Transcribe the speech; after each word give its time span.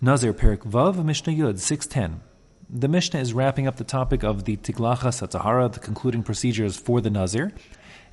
Nazir 0.00 0.32
Perik 0.32 0.58
Vav 0.58 1.04
Mishnah 1.04 1.32
Yud 1.32 1.58
610. 1.58 2.20
The 2.70 2.86
Mishnah 2.86 3.18
is 3.18 3.34
wrapping 3.34 3.66
up 3.66 3.78
the 3.78 3.84
topic 3.84 4.22
of 4.22 4.44
the 4.44 4.56
Tiglachas 4.56 5.26
Satahara, 5.26 5.72
the 5.72 5.80
concluding 5.80 6.22
procedures 6.22 6.76
for 6.76 7.00
the 7.00 7.10
Nazir. 7.10 7.52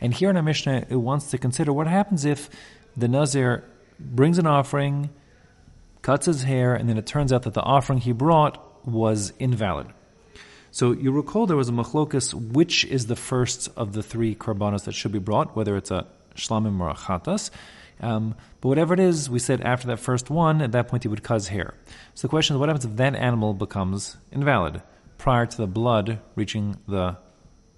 And 0.02 0.12
here 0.12 0.32
in 0.32 0.36
our 0.36 0.42
Mishnah, 0.42 0.88
it 0.90 0.96
wants 0.96 1.30
to 1.30 1.38
consider 1.38 1.72
what 1.72 1.86
happens 1.86 2.26
if 2.26 2.50
the 2.98 3.08
Nazir 3.08 3.64
brings 4.00 4.40
an 4.40 4.48
offering, 4.48 5.12
cuts 6.02 6.26
his 6.26 6.42
hair, 6.42 6.74
and 6.74 6.90
then 6.90 6.98
it 6.98 7.06
turns 7.06 7.32
out 7.32 7.44
that 7.44 7.54
the 7.54 7.62
offering 7.62 8.00
he 8.00 8.14
brought 8.14 8.88
was 8.88 9.32
invalid. 9.38 9.86
So 10.72 10.92
you 10.92 11.12
recall 11.12 11.46
there 11.46 11.56
was 11.56 11.70
a 11.70 11.72
machlokus, 11.72 12.34
which 12.34 12.84
is 12.86 13.06
the 13.06 13.16
first 13.16 13.70
of 13.78 13.94
the 13.94 14.02
three 14.02 14.34
korbanos 14.34 14.86
that 14.86 14.94
should 14.94 15.12
be 15.12 15.20
brought, 15.20 15.56
whether 15.56 15.78
it's 15.78 15.92
a 15.92 16.08
shlamim 16.36 16.80
or 16.80 16.90
a 16.90 16.96
chatas. 16.96 17.52
Um, 18.02 18.36
but 18.62 18.70
whatever 18.70 18.94
it 18.94 19.00
is, 19.00 19.30
we 19.30 19.40
said 19.40 19.62
after 19.62 19.88
that 19.88 19.98
first 19.98 20.30
one, 20.30 20.62
at 20.62 20.72
that 20.74 20.88
point 20.88 21.04
he 21.04 21.10
would 21.10 21.24
cause 21.24 21.48
hair. 21.48 21.74
So 22.14 22.28
the 22.28 22.30
question 22.30 22.56
is, 22.56 22.60
what 22.60 22.70
happens 22.70 22.86
if 22.86 22.96
that 22.98 23.16
animal 23.16 23.54
becomes 23.54 24.18
invalid 24.32 24.82
prior 25.18 25.46
to 25.46 25.58
the 25.58 25.68
blood 25.68 26.20
reaching 26.36 26.78
the 26.88 27.18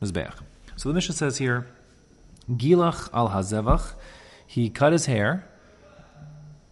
mizbeach? 0.01 0.33
So 0.75 0.89
the 0.89 0.95
Mishnah 0.95 1.15
says 1.15 1.37
here, 1.37 1.67
Gilach 2.49 3.09
al 3.13 3.29
hazevach, 3.29 3.93
he 4.45 4.69
cut 4.69 4.91
his 4.93 5.05
hair, 5.05 5.47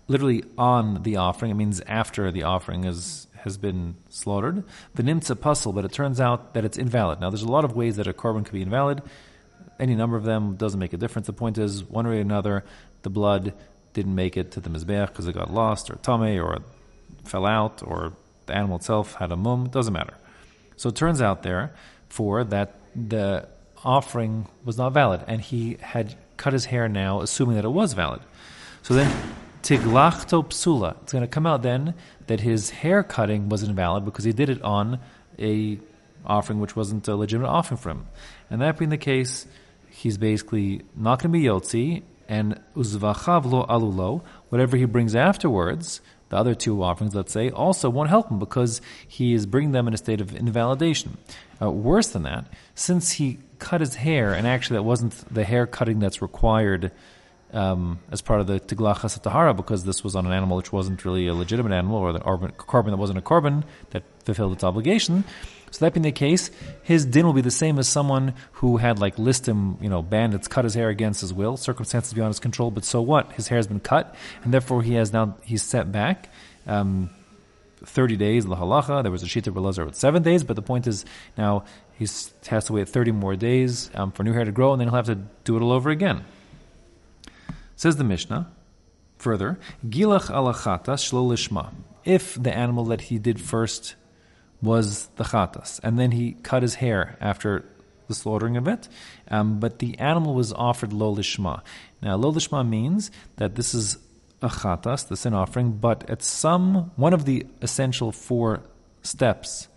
literally 0.07 0.43
on 0.57 1.04
the 1.04 1.18
offering. 1.18 1.52
It 1.52 1.55
means 1.55 1.82
after 1.82 2.32
the 2.32 2.43
offering 2.43 2.85
is 2.85 3.27
has 3.46 3.57
been 3.57 3.96
slaughtered. 4.09 4.63
The 4.96 5.04
nimtza 5.04 5.40
pasul, 5.40 5.71
but 5.71 5.85
it 5.85 5.91
turns 5.93 6.20
out 6.20 6.55
that 6.55 6.66
it's 6.66 6.80
invalid. 6.80 7.21
Now, 7.21 7.30
there's 7.30 7.43
a 7.43 7.48
lot 7.48 7.63
of 7.63 7.76
ways 7.76 7.96
that 7.98 8.07
a 8.07 8.13
korban 8.13 8.43
could 8.43 8.54
be 8.54 8.63
invalid. 8.63 9.04
Any 9.80 9.93
number 9.93 10.18
of 10.18 10.23
them 10.23 10.55
doesn't 10.55 10.80
make 10.80 10.93
a 10.93 10.98
difference. 10.98 11.27
The 11.27 11.34
point 11.34 11.59
is, 11.59 11.84
one 11.84 12.07
way 12.07 12.18
or 12.18 12.21
another, 12.21 12.66
the 13.05 13.09
blood 13.09 13.54
didn't 13.94 14.16
make 14.16 14.36
it 14.36 14.52
to 14.52 14.59
the 14.59 14.70
mizbeach 14.70 15.08
because 15.08 15.27
it 15.27 15.34
got 15.34 15.54
lost 15.54 15.90
or 15.90 15.96
tame 15.96 16.41
or 16.41 16.58
fell 17.23 17.46
out 17.46 17.82
or 17.82 18.12
the 18.48 18.54
animal 18.54 18.76
itself 18.77 19.16
had 19.16 19.32
a 19.32 19.38
mum. 19.38 19.70
Doesn't 19.70 19.94
matter. 19.94 20.16
So 20.76 20.90
it 20.90 20.96
turns 20.96 21.21
out 21.21 21.44
there 21.44 21.74
for 22.10 22.44
that 22.44 22.76
the 22.94 23.48
offering 23.84 24.48
was 24.66 24.77
not 24.77 24.91
valid, 24.91 25.21
and 25.27 25.40
he 25.40 25.77
had 25.79 26.16
cut 26.35 26.52
his 26.54 26.66
hair 26.66 26.90
now, 26.90 27.21
assuming 27.21 27.55
that 27.55 27.66
it 27.66 27.70
was 27.70 27.94
valid. 27.94 28.21
So 28.82 28.94
then 28.94 29.10
tiglachto 29.62 30.44
psula. 30.46 30.96
It's 31.04 31.13
going 31.13 31.24
to 31.24 31.27
come 31.27 31.46
out 31.46 31.62
then 31.62 31.94
that 32.27 32.41
his 32.41 32.72
hair 32.72 33.04
cutting 33.04 33.49
was 33.49 33.63
invalid 33.63 34.04
because 34.04 34.26
he 34.26 34.34
did 34.34 34.49
it 34.49 34.62
on 34.62 34.99
a 35.40 35.79
offering 36.26 36.60
which 36.60 36.76
wasn't 36.76 37.07
a 37.07 37.16
legitimate 37.16 37.49
offering 37.49 37.77
for 37.77 37.90
him. 37.91 38.07
And 38.49 38.62
that 38.62 38.77
being 38.77 38.90
the 38.90 38.98
case, 38.98 39.46
he's 39.90 40.18
basically 40.18 40.82
not 40.96 41.22
going 41.22 41.32
to 41.32 41.40
be 41.40 41.46
yotzi, 41.46 42.04
and 42.27 42.59
uzvachav 42.76 43.45
lo 43.45 43.65
alulo, 43.68 44.23
whatever 44.49 44.77
he 44.77 44.85
brings 44.85 45.15
afterwards, 45.15 46.01
the 46.29 46.37
other 46.37 46.55
two 46.55 46.82
offerings, 46.84 47.13
let's 47.13 47.32
say, 47.32 47.49
also 47.49 47.90
won't 47.90 48.09
help 48.09 48.29
him 48.29 48.40
because 48.40 48.82
he 49.07 49.34
is 49.34 49.45
bringing 49.45 49.71
them 49.71 49.87
in 49.87 49.93
a 49.93 49.98
state 49.98 50.21
of 50.21 50.35
invalidation. 50.35 51.17
Uh, 51.62 51.70
worse 51.70 52.07
than 52.07 52.23
that, 52.23 52.45
since 52.73 53.13
he 53.13 53.37
cut 53.59 53.79
his 53.79 53.95
hair, 53.95 54.34
and 54.34 54.48
actually 54.48 54.77
that 54.77 54.84
wasn't 54.84 55.13
the 55.34 55.43
hair 55.43 55.65
cutting 55.67 55.99
that's 55.99 56.21
required 56.21 56.91
um, 57.54 57.99
as 58.12 58.21
part 58.21 58.41
of 58.41 58.48
the 58.48 58.60
Tiglachas 58.60 59.21
Tahara 59.21 59.54
because 59.54 59.84
this 59.85 60.04
was 60.04 60.15
on 60.15 60.26
an 60.26 60.34
animal 60.34 60.57
which 60.57 60.71
wasn't 60.71 61.04
really 61.05 61.27
a 61.27 61.34
legitimate 61.34 61.74
animal 61.74 61.98
or 61.98 62.13
the 62.13 62.20
korban 62.20 62.90
that 62.90 62.98
wasn't 62.98 63.20
a 63.20 63.21
korban 63.21 63.63
that 63.91 64.03
fulfilled 64.24 64.53
its 64.53 64.63
obligation. 64.63 65.24
So 65.72 65.84
that 65.84 65.94
being 65.94 66.03
the 66.03 66.12
case, 66.12 66.51
his 66.84 67.06
din 67.06 67.25
will 67.25 67.34
be 67.34 67.41
the 67.41 67.51
same 67.51 67.79
as 67.79 67.88
someone 67.88 68.34
who 68.53 68.78
had 68.78 69.00
like 69.00 69.18
listim, 69.18 69.81
you 69.81 69.90
know, 69.90 70.01
bandits 70.01 70.47
cut 70.47 70.63
his 70.63 70.73
hair 70.73 70.88
against 70.88 71.19
his 71.19 71.34
will, 71.34 71.57
circumstances 71.57 72.13
beyond 72.13 72.29
his 72.29 72.40
control. 72.40 72.72
But 72.72 72.85
so 72.85 73.01
what? 73.01 73.34
His 73.34 73.50
hair 73.50 73.57
has 73.57 73.68
been 73.68 73.81
cut, 73.81 74.16
and 74.44 74.53
therefore 74.53 74.84
he 74.84 74.94
has 74.94 75.12
now 75.12 75.35
he's 75.44 75.63
set 75.63 75.91
back. 75.91 76.29
Um, 76.66 77.09
30 77.84 78.16
days, 78.16 78.46
la 78.46 78.57
halacha. 78.57 79.03
There 79.03 79.12
was 79.12 79.22
a 79.22 79.25
shita 79.25 79.53
Belazar 79.53 79.85
with 79.85 79.96
seven 79.96 80.23
days, 80.23 80.44
but 80.44 80.56
the 80.56 80.62
point 80.62 80.88
is 80.88 81.06
now 81.38 81.66
he 81.97 82.06
has 82.47 82.66
to 82.66 82.73
wait 82.73 82.88
30 82.90 83.12
more 83.12 83.35
days 83.35 83.90
um, 83.94 84.12
for 84.12 84.23
new 84.23 84.34
hair 84.34 84.46
to 84.46 84.51
grow, 84.51 84.72
and 84.72 84.79
then 84.79 84.88
he'll 84.88 84.95
have 84.95 85.06
to 85.07 85.19
do 85.44 85.57
it 85.57 85.62
all 85.62 85.72
over 85.72 85.89
again. 85.89 86.23
Says 87.75 87.97
the 87.97 88.03
Mishnah, 88.03 88.52
further, 89.18 89.59
Gilach 89.86 90.30
alachatas 90.30 91.12
shlo 91.12 91.28
lishma. 91.30 91.72
If 92.03 92.36
the 92.41 92.56
animal 92.56 92.86
that 92.86 93.02
he 93.02 93.19
did 93.19 93.41
first 93.41 93.96
was 94.62 95.08
the 95.18 95.25
chatas, 95.25 95.80
and 95.84 96.00
then 96.00 96.12
he 96.12 96.34
cut 96.44 96.62
his 96.62 96.75
hair 96.75 97.18
after 97.19 97.66
the 98.08 98.16
slaughtering 98.16 98.56
of 98.56 98.68
it, 98.68 98.88
um, 99.30 99.59
but 99.59 99.80
the 99.80 99.97
animal 100.00 100.34
was 100.34 100.53
offered 100.53 100.94
lo 100.94 101.13
lishma. 101.16 101.62
Now, 102.02 102.16
lo 102.16 102.31
lishma 102.31 102.68
means 102.68 103.12
that 103.38 103.56
this 103.56 103.74
is 103.74 103.97
a 104.42 104.47
chatas, 104.47 105.07
the 105.07 105.18
sin 105.18 105.34
offering, 105.34 105.74
but 105.74 106.09
at 106.09 106.22
some 106.22 106.92
one 106.96 107.13
of 107.13 107.25
the 107.25 107.46
essential 107.62 108.12
four 108.12 108.62
steps 109.02 109.68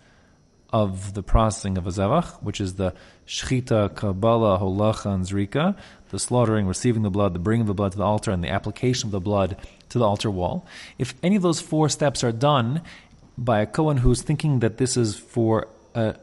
of 0.71 1.13
the 1.13 1.23
processing 1.23 1.77
of 1.77 1.87
a 1.87 1.89
zevach, 1.89 2.41
which 2.43 2.61
is 2.61 2.75
the 2.75 2.93
shchita, 3.27 3.95
kabbalah, 3.95 4.59
holacha, 4.59 5.13
and 5.13 5.25
zrika, 5.25 5.75
the 6.09 6.19
slaughtering, 6.19 6.67
receiving 6.67 7.01
the 7.01 7.09
blood, 7.09 7.33
the 7.33 7.39
bringing 7.39 7.61
of 7.61 7.67
the 7.67 7.73
blood 7.73 7.91
to 7.91 7.97
the 7.97 8.03
altar, 8.03 8.31
and 8.31 8.43
the 8.43 8.49
application 8.49 9.07
of 9.07 9.11
the 9.11 9.19
blood 9.19 9.57
to 9.89 9.97
the 9.97 10.05
altar 10.05 10.29
wall. 10.29 10.65
If 10.97 11.13
any 11.23 11.35
of 11.35 11.41
those 11.41 11.59
four 11.59 11.89
steps 11.89 12.23
are 12.23 12.31
done 12.31 12.81
by 13.37 13.61
a 13.61 13.65
Kohen 13.65 13.97
who's 13.97 14.21
thinking 14.21 14.59
that 14.59 14.77
this 14.77 14.97
is 14.97 15.15
for 15.15 15.67
a 15.95 16.15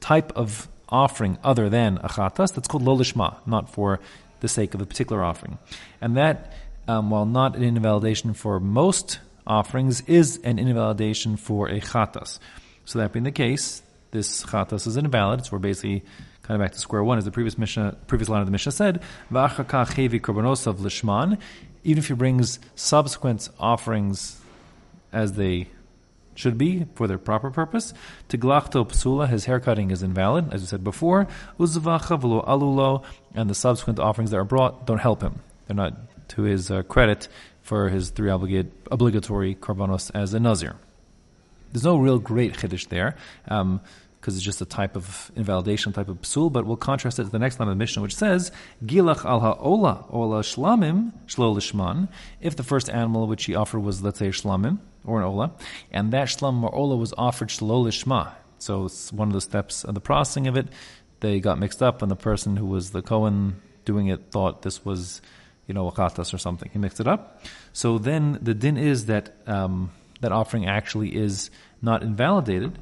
type 0.00 0.32
of 0.36 0.68
offering 0.88 1.38
other 1.42 1.68
than 1.68 1.98
a 1.98 2.08
chatas, 2.08 2.54
that's 2.54 2.68
called 2.68 2.84
lolishma, 2.84 3.36
not 3.46 3.70
for 3.70 4.00
the 4.40 4.48
sake 4.48 4.74
of 4.74 4.80
a 4.80 4.86
particular 4.86 5.24
offering. 5.24 5.58
And 6.00 6.16
that, 6.16 6.52
um, 6.86 7.10
while 7.10 7.26
not 7.26 7.56
an 7.56 7.62
invalidation 7.62 8.34
for 8.34 8.60
most 8.60 9.18
offerings, 9.46 10.02
is 10.02 10.38
an 10.44 10.58
invalidation 10.58 11.36
for 11.36 11.68
a 11.68 11.80
chatas. 11.80 12.38
So 12.84 12.98
that 12.98 13.12
being 13.12 13.24
the 13.24 13.32
case, 13.32 13.82
this 14.10 14.44
chatas 14.44 14.86
is 14.86 14.96
invalid. 14.96 15.44
So 15.44 15.52
we're 15.52 15.58
basically 15.58 16.04
kind 16.42 16.60
of 16.60 16.64
back 16.64 16.72
to 16.72 16.78
square 16.78 17.02
one, 17.02 17.18
as 17.18 17.24
the 17.24 17.30
previous 17.30 17.56
Mishnah, 17.56 17.96
previous 18.06 18.28
line 18.28 18.40
of 18.40 18.46
the 18.46 18.52
Mishnah 18.52 18.72
said, 18.72 19.02
lishman. 19.32 21.38
Even 21.82 21.98
if 21.98 22.08
he 22.08 22.14
brings 22.14 22.58
subsequent 22.74 23.48
offerings 23.58 24.40
as 25.12 25.34
they 25.34 25.68
should 26.34 26.58
be 26.58 26.86
for 26.94 27.06
their 27.06 27.18
proper 27.18 27.50
purpose. 27.50 27.94
Tiglachto 28.28 28.86
psula, 28.86 29.28
his 29.28 29.44
haircutting 29.44 29.90
is 29.90 30.02
invalid, 30.02 30.52
as 30.52 30.62
we 30.62 30.66
said 30.66 30.84
before. 30.84 31.26
Uzvacha 31.58 32.20
v'lo 32.20 32.46
alulo, 32.46 33.04
and 33.34 33.48
the 33.48 33.54
subsequent 33.54 33.98
offerings 33.98 34.30
that 34.30 34.38
are 34.38 34.44
brought 34.44 34.86
don't 34.86 34.98
help 34.98 35.22
him. 35.22 35.40
They're 35.66 35.76
not 35.76 35.94
to 36.30 36.42
his 36.42 36.70
uh, 36.70 36.82
credit 36.82 37.28
for 37.62 37.88
his 37.88 38.10
three 38.10 38.30
obligate, 38.30 38.72
obligatory 38.90 39.54
korbanos 39.54 40.10
as 40.14 40.34
a 40.34 40.40
nazir. 40.40 40.76
There's 41.74 41.84
no 41.84 41.96
real 41.96 42.20
great 42.20 42.54
chiddush 42.54 42.88
there. 42.88 43.16
Um, 43.48 43.80
because 44.20 44.36
it's 44.36 44.44
just 44.44 44.62
a 44.62 44.64
type 44.64 44.96
of 44.96 45.30
invalidation, 45.36 45.92
type 45.92 46.08
of 46.08 46.22
psul, 46.22 46.50
but 46.50 46.64
we'll 46.64 46.78
contrast 46.78 47.18
it 47.18 47.24
to 47.24 47.28
the 47.28 47.38
next 47.38 47.60
line 47.60 47.68
of 47.68 47.74
the 47.74 47.78
Mishnah, 47.78 48.00
which 48.00 48.14
says, 48.14 48.52
Gilach 48.82 49.22
al 49.26 49.40
ha'ola, 49.40 50.06
ola 50.08 50.40
shlamim, 50.40 51.12
shlo 51.26 51.54
lishman, 51.54 52.08
if 52.40 52.56
the 52.56 52.62
first 52.62 52.88
animal 52.88 53.26
which 53.26 53.44
he 53.44 53.54
offered 53.54 53.80
was, 53.80 54.02
let's 54.02 54.18
say, 54.18 54.28
a 54.28 54.30
shlamim, 54.30 54.78
or 55.04 55.18
an 55.18 55.26
ola, 55.26 55.52
and 55.92 56.10
that 56.14 56.28
shlam 56.28 56.62
or 56.62 56.74
ola 56.74 56.96
was 56.96 57.12
offered 57.18 57.48
shlo 57.48 57.84
lishma, 57.84 58.32
so 58.58 58.86
it's 58.86 59.12
one 59.12 59.28
of 59.28 59.34
the 59.34 59.42
steps 59.42 59.84
of 59.84 59.94
the 59.94 60.00
processing 60.00 60.46
of 60.46 60.56
it, 60.56 60.68
they 61.20 61.38
got 61.38 61.58
mixed 61.58 61.82
up, 61.82 62.00
and 62.00 62.10
the 62.10 62.16
person 62.16 62.56
who 62.56 62.64
was 62.64 62.92
the 62.92 63.02
Kohen 63.02 63.60
doing 63.84 64.06
it 64.06 64.30
thought 64.30 64.62
this 64.62 64.86
was, 64.86 65.20
you 65.66 65.74
know, 65.74 65.90
wakatas 65.90 66.32
or 66.32 66.38
something. 66.38 66.70
He 66.72 66.78
mixed 66.78 66.98
it 66.98 67.06
up. 67.06 67.42
So 67.74 67.98
then 67.98 68.38
the 68.40 68.54
din 68.54 68.78
is 68.78 69.04
that 69.06 69.36
um, 69.46 69.90
that 70.24 70.32
offering 70.32 70.66
actually 70.66 71.14
is 71.14 71.50
not 71.82 72.02
invalidated, 72.02 72.78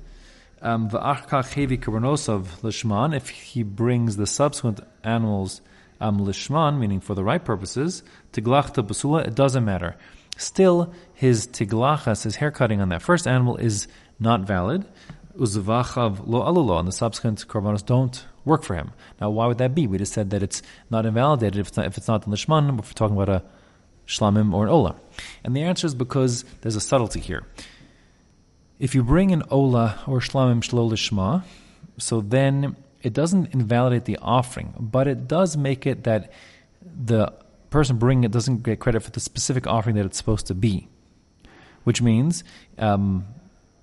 um, 0.62 0.88
if 3.14 3.28
he 3.28 3.62
brings 3.64 4.16
the 4.16 4.26
subsequent 4.26 4.80
animals 5.02 5.60
um, 6.00 6.20
lishman, 6.20 6.78
meaning 6.78 7.00
for 7.00 7.14
the 7.14 7.24
right 7.24 7.44
purposes, 7.44 8.04
tiglachta 8.32 8.86
basula, 8.86 9.26
it 9.26 9.34
doesn't 9.34 9.64
matter. 9.64 9.96
Still, 10.36 10.92
his 11.14 11.48
tiglachas, 11.48 12.22
his 12.22 12.36
haircutting 12.36 12.80
on 12.80 12.88
that 12.90 13.02
first 13.02 13.26
animal 13.26 13.56
is 13.56 13.88
not 14.20 14.42
valid. 14.42 14.84
Uzvachav 15.36 16.22
lo 16.26 16.42
alulo, 16.42 16.78
and 16.78 16.86
the 16.86 16.92
subsequent 16.92 17.46
korbanos 17.48 17.84
don't 17.84 18.24
work 18.44 18.62
for 18.62 18.76
him. 18.76 18.92
Now, 19.20 19.30
why 19.30 19.46
would 19.46 19.58
that 19.58 19.74
be? 19.74 19.86
We 19.88 19.98
just 19.98 20.12
said 20.12 20.30
that 20.30 20.42
it's 20.42 20.62
not 20.90 21.06
invalidated 21.06 21.58
if 21.58 21.68
it's 21.68 21.76
not, 21.76 21.86
if 21.86 21.98
it's 21.98 22.08
not 22.08 22.22
the 22.22 22.30
lishman, 22.30 22.78
if 22.78 22.86
we're 22.86 22.92
talking 22.92 23.16
about 23.16 23.28
a 23.28 23.42
shlamim 24.12 24.52
or 24.52 24.64
an 24.64 24.70
ola. 24.70 24.96
And 25.44 25.56
the 25.56 25.62
answer 25.62 25.86
is 25.86 25.94
because 25.94 26.44
there's 26.60 26.76
a 26.76 26.80
subtlety 26.80 27.20
here. 27.20 27.46
If 28.78 28.94
you 28.94 29.02
bring 29.02 29.32
an 29.32 29.42
ola 29.50 30.00
or 30.06 30.20
shlamim 30.20 30.60
shlo 30.62 30.90
lishma, 30.90 31.44
so 31.98 32.20
then 32.20 32.76
it 33.02 33.12
doesn't 33.12 33.52
invalidate 33.52 34.04
the 34.04 34.18
offering, 34.22 34.74
but 34.78 35.08
it 35.08 35.26
does 35.28 35.56
make 35.56 35.86
it 35.86 36.04
that 36.04 36.32
the 36.82 37.32
person 37.70 37.96
bringing 37.96 38.24
it 38.24 38.30
doesn't 38.30 38.62
get 38.62 38.80
credit 38.80 39.00
for 39.02 39.10
the 39.10 39.20
specific 39.20 39.66
offering 39.66 39.96
that 39.96 40.06
it's 40.06 40.18
supposed 40.18 40.46
to 40.46 40.54
be. 40.54 40.88
Which 41.84 42.00
means, 42.00 42.44
um, 42.78 43.26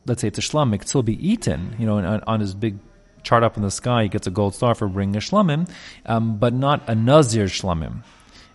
let's 0.05 0.21
say 0.21 0.29
it's 0.29 0.39
a 0.39 0.41
shlam, 0.41 0.73
it 0.73 0.79
could 0.79 0.87
still 0.87 1.03
be 1.03 1.17
eaten, 1.27 1.75
you 1.77 1.85
know, 1.85 1.97
on, 1.97 2.21
on 2.25 2.39
his 2.39 2.53
big 2.53 2.77
chart 3.23 3.43
up 3.43 3.57
in 3.57 3.63
the 3.63 3.71
sky, 3.71 4.03
he 4.03 4.09
gets 4.09 4.27
a 4.27 4.31
gold 4.31 4.55
star 4.55 4.75
for 4.75 4.87
bringing 4.87 5.15
a 5.17 5.19
shlamim, 5.19 5.69
um, 6.05 6.37
but 6.37 6.53
not 6.53 6.87
a 6.87 6.95
nazir 6.95 7.45
shlamim. 7.45 8.03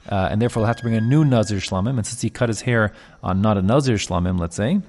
Uh, 0.09 0.29
and 0.31 0.41
therefore 0.41 0.62
he'll 0.62 0.67
have 0.67 0.77
to 0.77 0.83
bring 0.83 0.95
a 0.95 1.01
new 1.01 1.25
nazir 1.25 1.59
shlamim, 1.59 1.97
and 1.97 2.06
since 2.06 2.21
he 2.21 2.31
cut 2.31 2.49
his 2.49 2.62
hair 2.62 2.93
on 3.23 3.41
not 3.41 3.56
a 3.56 3.62
nazir 3.62 3.97
shlamim, 3.97 4.39
let's 4.39 4.56
say, 4.56 4.81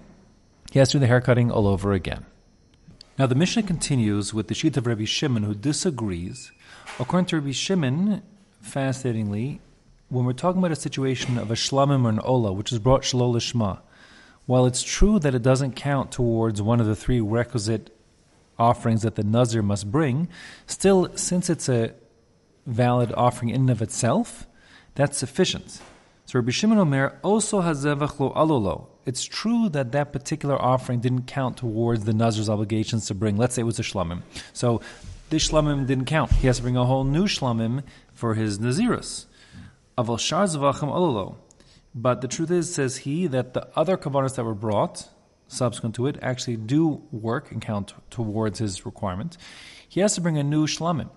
he 0.72 0.80
has 0.80 0.90
to 0.90 0.94
do 0.94 1.00
the 1.00 1.08
haircutting 1.08 1.52
all 1.52 1.68
over 1.68 1.94
again. 1.94 2.26
Now 3.18 3.28
the 3.28 3.36
Mishnah 3.36 3.64
continues 3.64 4.34
with 4.34 4.50
the 4.50 4.54
sheet 4.54 4.76
of 4.76 4.86
Rabbi 4.86 5.06
Shimon 5.06 5.44
who 5.44 5.56
disagrees. 5.56 6.52
According 7.00 7.28
to 7.28 7.38
Rabbi 7.38 7.52
Shimon, 7.52 8.22
fascinatingly, 8.60 9.62
when 10.10 10.26
we're 10.26 10.34
talking 10.34 10.60
about 10.60 10.72
a 10.72 10.76
situation 10.76 11.38
of 11.38 11.50
a 11.50 11.56
shlamim 11.56 12.04
or 12.04 12.10
an 12.10 12.20
ola, 12.20 12.52
which 12.52 12.74
is 12.74 12.80
brought 12.80 13.04
shalol 13.04 13.34
lishma, 13.34 13.80
while 14.46 14.66
it's 14.66 14.84
true 14.84 15.18
that 15.20 15.34
it 15.34 15.42
doesn't 15.42 15.78
count 15.78 16.12
towards 16.12 16.62
one 16.62 16.80
of 16.80 16.88
the 16.88 16.96
three 16.96 17.22
requisite 17.22 17.90
offerings 18.60 19.02
that 19.02 19.16
the 19.16 19.24
nazir 19.24 19.62
must 19.62 19.92
bring, 19.92 20.28
still, 20.68 21.10
since 21.16 21.50
it's 21.50 21.70
a 21.70 21.94
valid 22.66 23.14
offering 23.16 23.50
in 23.50 23.62
and 23.62 23.70
of 23.70 23.82
itself, 23.82 24.46
that's 24.96 25.18
sufficient. 25.18 25.82
So 26.26 26.40
Rabbi 26.40 26.52
Shimon 26.52 26.80
Omer 26.80 27.20
also 27.22 27.62
has 27.62 27.86
zevach 27.86 28.20
lo 28.20 28.32
alolo. 28.36 28.88
It's 29.06 29.24
true 29.24 29.70
that 29.70 29.92
that 29.92 30.12
particular 30.12 30.60
offering 30.60 31.00
didn't 31.00 31.28
count 31.28 31.58
towards 31.58 32.06
the 32.06 32.14
Nazir's 32.14 32.50
obligations 32.50 33.06
to 33.08 33.14
bring. 33.14 33.38
Let's 33.38 33.54
say 33.54 33.62
it 33.62 33.66
was 33.66 33.78
a 33.78 33.84
shlamim. 33.84 34.24
So 34.54 34.82
this 35.30 35.50
shlamim 35.50 35.86
didn't 35.86 36.06
count. 36.06 36.32
He 36.32 36.48
has 36.48 36.58
to 36.58 36.64
bring 36.64 36.78
a 36.78 36.86
whole 36.86 37.04
new 37.04 37.26
shlamim 37.26 37.84
for 38.14 38.34
his 38.34 38.58
Nazirus. 38.58 39.26
Aval 39.98 40.20
shar 40.20 40.46
zevachim 40.46 40.88
alolo. 40.88 41.38
But 41.94 42.22
the 42.22 42.28
truth 42.28 42.50
is, 42.50 42.74
says 42.74 42.98
he, 42.98 43.28
that 43.28 43.54
the 43.54 43.68
other 43.76 43.98
korbanos 43.98 44.36
that 44.36 44.44
were 44.44 44.56
brought 44.56 45.10
subsequent 45.48 45.96
to 45.96 46.08
it 46.08 46.18
actually 46.22 46.58
do 46.58 47.04
work 47.12 47.52
and 47.52 47.62
count 47.62 47.94
towards 48.10 48.60
his 48.60 48.86
requirement. 48.86 49.38
He 49.88 50.00
has 50.00 50.16
to 50.16 50.22
bring 50.22 50.38
a 50.38 50.44
new 50.44 50.66
shlamim 50.66 51.10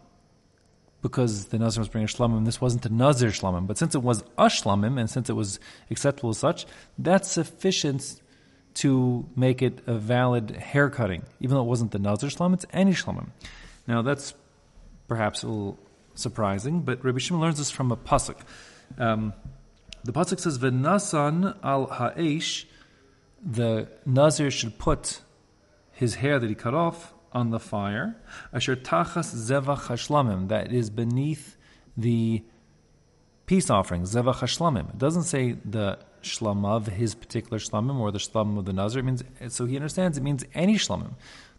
because 1.00 1.46
the 1.46 1.58
Nazir 1.58 1.80
was 1.80 1.88
bringing 1.88 2.08
a 2.08 2.12
shlamim. 2.12 2.44
This 2.44 2.60
wasn't 2.60 2.84
a 2.86 2.92
Nazir 2.92 3.28
shlamim, 3.28 3.66
but 3.66 3.78
since 3.78 3.94
it 3.94 4.02
was 4.02 4.22
a 4.36 4.46
shlamim 4.46 4.98
and 4.98 5.08
since 5.08 5.30
it 5.30 5.34
was 5.34 5.60
acceptable 5.90 6.30
as 6.30 6.38
such, 6.38 6.66
that's 6.98 7.30
sufficient 7.30 8.20
to 8.74 9.28
make 9.36 9.62
it 9.62 9.80
a 9.86 9.94
valid 9.94 10.50
haircutting, 10.50 11.22
even 11.40 11.54
though 11.54 11.62
it 11.62 11.66
wasn't 11.66 11.92
the 11.92 11.98
Nazir 11.98 12.28
shlamim, 12.28 12.54
it's 12.54 12.66
any 12.72 12.92
shlamim. 12.92 13.28
Now 13.86 14.02
that's 14.02 14.34
perhaps 15.06 15.42
a 15.42 15.48
little 15.48 15.78
surprising, 16.14 16.80
but 16.80 17.04
Rabbi 17.04 17.18
Shimon 17.18 17.40
learns 17.40 17.58
this 17.58 17.70
from 17.70 17.92
a 17.92 17.96
pasuk. 17.96 18.36
Um, 18.98 19.32
the 20.04 20.12
pasuk 20.12 20.40
says, 20.40 20.58
"V'nasan 20.58 21.56
al 21.62 21.86
ha'esh." 21.86 22.66
The 23.44 23.88
Nazir 24.04 24.50
should 24.50 24.78
put 24.78 25.20
his 25.92 26.16
hair 26.16 26.38
that 26.38 26.48
he 26.48 26.54
cut 26.56 26.74
off 26.74 27.14
on 27.32 27.50
the 27.50 27.60
fire, 27.60 28.16
asher 28.52 28.76
tachas 28.76 29.34
zevach 29.34 29.86
hashlamim, 29.86 30.48
that 30.48 30.72
is 30.72 30.90
beneath 30.90 31.56
the 31.96 32.42
peace 33.46 33.70
offering, 33.70 34.02
zevach 34.02 34.36
hashlamim. 34.36 34.90
It 34.90 34.98
doesn't 34.98 35.24
say 35.24 35.52
the 35.64 35.98
shlam 36.22 36.66
of 36.66 36.86
his 36.86 37.14
particular 37.14 37.58
shlamim 37.58 37.98
or 37.98 38.10
the 38.10 38.18
shlamim 38.18 38.58
of 38.58 38.64
the 38.64 38.72
nazir. 38.72 39.00
It 39.00 39.04
means 39.04 39.22
so 39.48 39.66
he 39.66 39.76
understands 39.76 40.18
it 40.18 40.22
means 40.22 40.44
any 40.54 40.76
shlamim. 40.76 41.12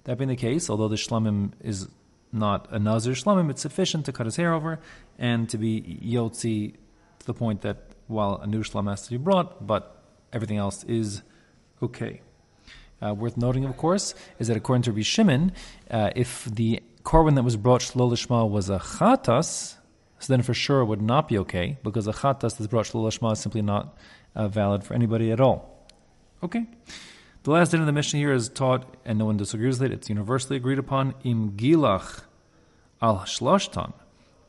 That 0.04 0.18
being 0.18 0.30
the 0.30 0.36
case, 0.36 0.70
although 0.70 0.88
the 0.88 0.96
shlamim 0.96 1.52
is 1.62 1.88
not 2.32 2.68
a 2.72 2.80
nazir 2.80 3.14
shlamim, 3.14 3.50
it's 3.50 3.62
sufficient 3.62 4.06
to 4.06 4.12
cut 4.12 4.26
his 4.26 4.36
hair 4.36 4.54
over 4.54 4.80
and 5.18 5.50
to 5.50 5.58
be 5.58 6.00
yotzi 6.04 6.74
to 7.20 7.26
the 7.26 7.34
point 7.34 7.62
that 7.62 7.90
while 8.08 8.36
a 8.42 8.48
new 8.48 8.64
shlam 8.64 8.90
has 8.90 9.04
to 9.04 9.12
be 9.12 9.18
brought, 9.18 9.66
but 9.66 10.04
everything 10.34 10.58
else 10.58 10.84
is 10.86 11.22
okay. 11.82 12.22
Uh, 13.02 13.14
worth 13.14 13.38
noting, 13.38 13.66
of 13.66 13.78
course, 13.78 14.14
is 14.40 14.48
that 14.48 14.58
according 14.58 14.84
to 14.84 14.92
Rabbi 14.92 15.52
uh, 15.90 16.10
if 16.16 16.46
the 16.46 16.82
korban 17.04 17.36
that 17.36 17.44
was 17.44 17.56
brought 17.56 17.82
shlo 17.82 18.12
lishma 18.12 18.50
was 18.50 18.70
a 18.70 18.80
chatas, 18.80 19.76
so 20.20 20.34
then 20.34 20.42
for 20.42 20.54
sure 20.54 20.82
it 20.82 20.86
would 20.86 21.02
not 21.02 21.30
be 21.30 21.38
okay 21.40 21.78
because 21.84 22.08
a 22.08 22.14
chatas 22.14 22.58
that's 22.58 22.68
brought 22.68 22.86
shlo 22.86 23.06
lishma 23.06 23.34
is 23.34 23.40
simply 23.40 23.62
not 23.62 23.98
uh, 24.36 24.48
valid 24.48 24.84
for 24.84 24.94
anybody 24.94 25.32
at 25.32 25.40
all. 25.40 25.88
Okay. 26.44 26.68
The 27.44 27.52
last 27.52 27.72
din 27.72 27.80
of 27.80 27.86
the 27.86 27.94
Mishnah 27.94 28.20
here 28.20 28.34
is 28.34 28.50
taught, 28.50 28.98
and 29.06 29.18
no 29.18 29.26
one 29.26 29.38
disagrees 29.38 29.80
with 29.80 29.92
it. 29.92 29.96
It's 29.96 30.10
universally 30.10 30.58
agreed 30.58 30.78
upon. 30.78 31.16
Im 31.24 31.52
gilach 31.52 32.24
al 33.02 33.20
shloshtan. 33.20 33.94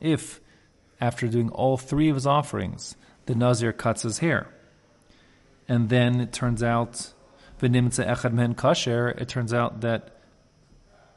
If 0.01 0.41
after 0.99 1.27
doing 1.27 1.49
all 1.49 1.77
three 1.77 2.09
of 2.09 2.15
his 2.15 2.27
offerings, 2.27 2.95
the 3.27 3.35
nazir 3.35 3.71
cuts 3.71 4.03
his 4.03 4.19
hair, 4.19 4.49
and 5.67 5.89
then 5.89 6.19
it 6.19 6.33
turns 6.33 6.61
out 6.61 7.13
v'nimtza 7.61 8.05
echad 8.07 8.33
men 8.33 8.55
kosher, 8.55 9.09
it 9.09 9.29
turns 9.29 9.53
out 9.53 9.81
that 9.81 10.09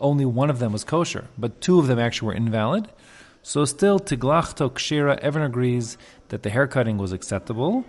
only 0.01 0.25
one 0.25 0.51
of 0.51 0.59
them 0.59 0.73
was 0.73 0.85
kosher, 0.85 1.27
but 1.39 1.61
two 1.61 1.79
of 1.79 1.87
them 1.87 1.99
actually 1.99 2.27
were 2.27 2.35
invalid. 2.35 2.89
So 3.43 3.65
still, 3.65 3.99
tiglachto 3.99 4.71
kshira, 4.71 5.19
everyone 5.19 5.51
agrees 5.51 5.99
that 6.29 6.43
the 6.43 6.51
haircutting 6.51 6.99
was 6.99 7.13
acceptable 7.13 7.85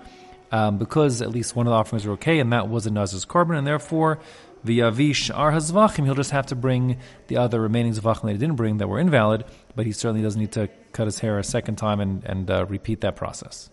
um, 0.51 0.77
because 0.77 1.21
at 1.21 1.29
least 1.29 1.55
one 1.55 1.67
of 1.67 1.71
the 1.71 1.75
offerings 1.75 2.05
were 2.05 2.13
okay, 2.13 2.39
and 2.39 2.51
that 2.53 2.69
was 2.69 2.85
a 2.85 2.91
nazir's 2.91 3.25
korban, 3.25 3.57
and 3.57 3.65
therefore 3.65 4.19
viyavish 4.65 5.35
ar 5.35 5.51
hazvachim, 5.51 6.05
he'll 6.05 6.15
just 6.15 6.31
have 6.31 6.47
to 6.47 6.55
bring 6.55 6.97
the 7.27 7.37
other 7.37 7.61
remaining 7.61 7.93
zvachim 7.93 8.23
that 8.23 8.33
he 8.33 8.37
didn't 8.37 8.55
bring 8.55 8.77
that 8.77 8.87
were 8.87 8.99
invalid, 8.99 9.45
but 9.75 9.85
he 9.85 9.91
certainly 9.91 10.21
doesn't 10.21 10.39
need 10.39 10.51
to 10.51 10.69
cut 10.91 11.05
his 11.05 11.19
hair 11.19 11.39
a 11.39 11.43
second 11.43 11.77
time 11.77 11.99
and, 11.99 12.23
and 12.23 12.49
uh, 12.49 12.65
repeat 12.65 13.01
that 13.01 13.15
process. 13.15 13.69